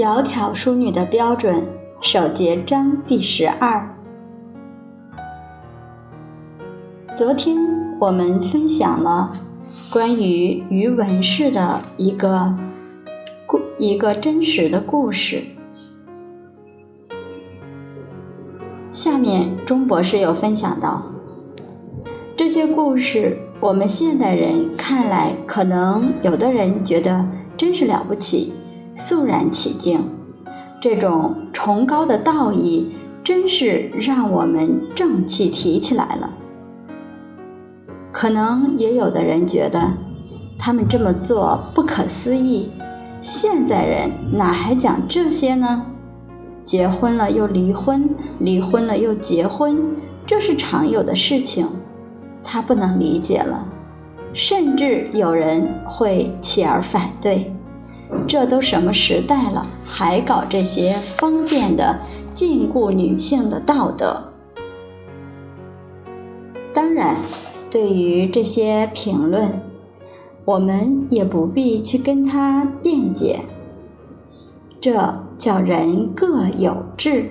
[0.00, 1.62] 窈窕淑女的标准，
[2.00, 3.86] 首节章第十二。
[7.14, 7.54] 昨天
[8.00, 9.30] 我们分享了
[9.92, 12.54] 关于于文氏的一个
[13.44, 15.42] 故一个真实的故事。
[18.90, 21.02] 下面钟博士又分享到，
[22.38, 28.54] 这些故事，我们现代人看来，可能有的人觉得真是了不起。
[29.00, 30.04] 肃然起敬，
[30.78, 36.34] 这种崇高的道义，真是让我们正气提起来了。
[38.12, 39.92] 可能也有的人觉得，
[40.58, 42.70] 他们这么做不可思议。
[43.22, 45.86] 现在人哪还讲这些呢？
[46.62, 49.78] 结婚了又离婚，离婚了又结婚，
[50.26, 51.66] 这是常有的事情。
[52.44, 53.66] 他不能理解了，
[54.34, 57.50] 甚至有人会起而反对。
[58.26, 62.00] 这都什么时代了，还搞这些封建的
[62.32, 64.32] 禁锢女性的道德？
[66.72, 67.16] 当然，
[67.70, 69.60] 对于这些评论，
[70.44, 73.40] 我们也不必去跟他辩解。
[74.80, 77.30] 这叫人各有志。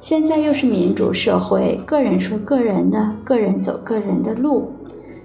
[0.00, 4.72] 现在又是民主社会，个人说个人的，个人走个人的路，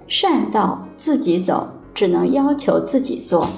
[0.06, 3.48] 善道自己走，只能要求自己做。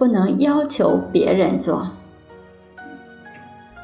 [0.00, 1.86] 不能要求别人做，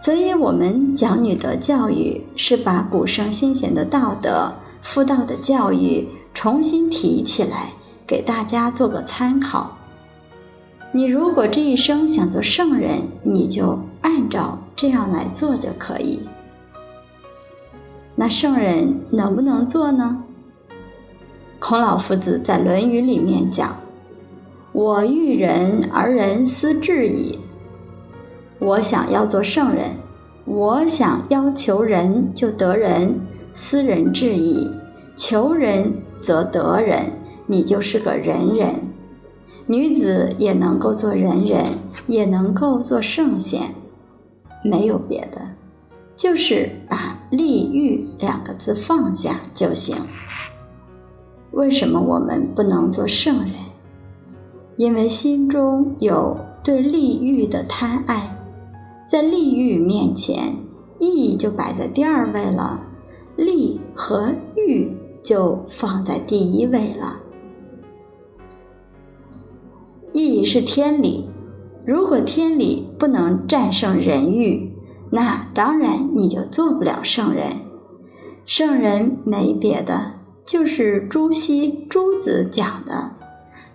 [0.02, 4.50] 所以我们讲女德教育，是把古圣先贤的道德、
[4.80, 7.70] 妇道的教育重新提起来，
[8.06, 9.76] 给大家做个参考。
[10.90, 16.26] 你如果这一生想做圣人，你就按照这样来做就可以。
[18.14, 20.24] 那圣人能不能做呢？
[21.58, 23.76] 孔老夫子在《论语》里面讲。
[24.76, 27.38] 我欲人而人思至矣。
[28.58, 29.92] 我想要做圣人，
[30.44, 33.18] 我想要求人就得人，
[33.54, 34.70] 思人至矣。
[35.16, 37.10] 求人则得人，
[37.46, 38.74] 你就是个人人。
[39.64, 41.64] 女子也能够做人人，
[42.06, 43.62] 也能够做圣贤，
[44.62, 45.40] 没有别的，
[46.14, 49.96] 就是把利欲两个字放下就行。
[51.52, 53.52] 为什么我们不能做圣人？
[54.76, 58.36] 因为心中有对利欲的贪爱，
[59.06, 60.54] 在利欲面前，
[60.98, 62.82] 义就摆在第二位了，
[63.36, 64.90] 利和欲
[65.22, 67.20] 就放在第一位了。
[70.12, 71.28] 义是天理，
[71.84, 74.72] 如果天理不能战胜人欲，
[75.10, 77.56] 那当然你就做不了圣人。
[78.44, 83.12] 圣人没别的，就是朱熹朱子讲的。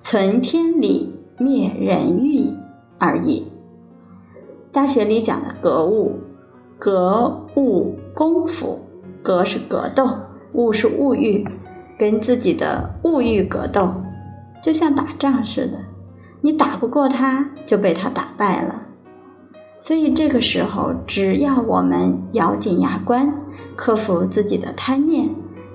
[0.03, 2.50] 存天理，灭人欲
[2.97, 3.45] 而已。
[4.72, 6.19] 大学里讲的格物，
[6.79, 8.79] 格物功夫，
[9.22, 10.07] 格是格斗，
[10.53, 11.47] 物是物欲，
[12.00, 13.94] 跟自己的物欲格斗，
[14.59, 15.78] 就像打仗似的，
[16.41, 18.81] 你打不过他，就被他打败了。
[19.78, 23.31] 所以这个时候，只要我们咬紧牙关，
[23.75, 25.29] 克服自己的贪念，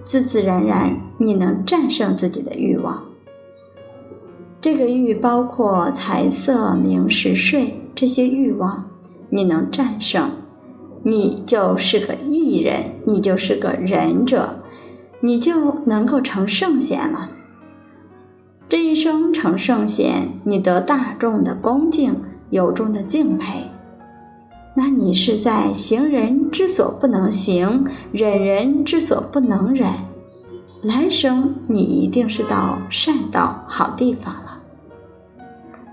[0.05, 3.06] 自自然然，你能战胜自己的欲望。
[4.67, 8.87] 这个欲包括财色名食睡这些欲望，
[9.31, 10.29] 你能战胜，
[11.05, 14.57] 你就是个艺人，你就是个仁者，
[15.21, 17.31] 你就能够成圣贤了。
[18.69, 22.17] 这一生成圣贤，你得大众的恭敬，
[22.51, 23.71] 由衷的敬佩，
[24.75, 29.93] 那你是在行人之所不能行，忍人之所不能忍，
[30.83, 34.35] 来生你一定是到善道好地方。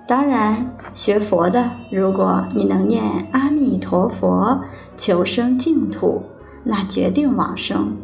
[0.06, 4.62] 当然，学佛的，如果你能念阿弥陀佛，
[4.97, 6.24] 求生净土，
[6.64, 7.96] 那决定往生，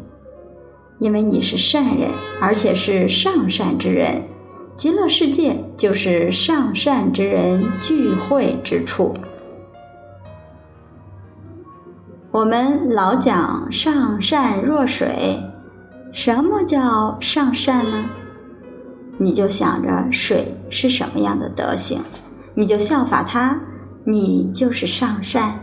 [0.98, 2.10] 因为你是善人，
[2.40, 4.22] 而且是上善之人。
[4.76, 9.14] 极乐世界就是上善之人聚会之处。
[12.30, 15.42] 我们老讲上善若水，
[16.12, 18.04] 什么叫上善呢？
[19.22, 22.00] 你就想着水是什么样的德行，
[22.54, 23.60] 你就效法它，
[24.02, 25.60] 你就是上善。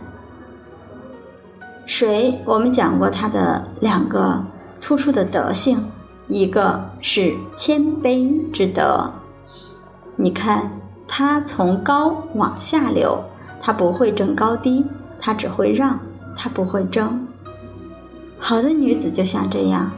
[1.88, 4.45] 水，我们讲过它的两个
[4.80, 5.83] 突出的德性，
[6.27, 9.12] 一个是谦卑之德。
[10.15, 10.69] 你看
[11.07, 13.24] 它从高往下流，
[13.59, 14.86] 它不会争高低，
[15.19, 16.00] 它只会让，
[16.36, 17.25] 它不会争。
[18.38, 19.92] 好的女子就像这样。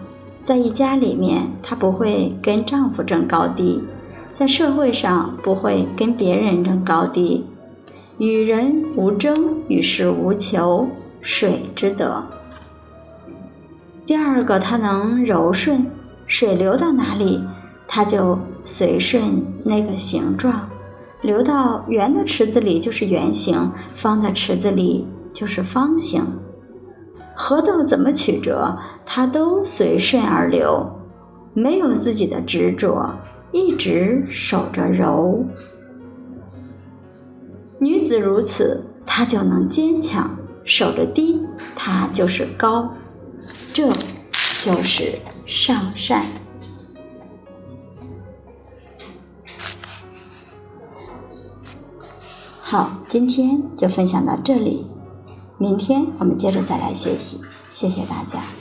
[0.49, 3.83] 在一家里面，她不会跟丈夫争高低；
[4.33, 7.45] 在社会上，不会跟别人争高低。
[8.17, 9.35] 与人无争，
[9.67, 10.87] 与世无求，
[11.21, 12.23] 水之德。
[14.07, 15.85] 第二个，它能柔顺，
[16.25, 17.43] 水流到哪里，
[17.87, 20.67] 它就随顺那个形状，
[21.21, 26.23] 流到圆的池子里就是圆形，方的池子里就是方形。
[27.35, 30.99] 河道怎么曲折，它都随顺而流，
[31.53, 33.15] 没有自己的执着，
[33.51, 35.45] 一直守着柔。
[37.79, 40.31] 女子如此，她就能坚强；
[40.65, 42.91] 守着低，她就是高。
[43.73, 43.89] 这
[44.61, 46.25] 就是上善。
[52.59, 54.85] 好，今天就分享到这里。
[55.61, 58.58] 明天我们接着再来学习，谢谢大家。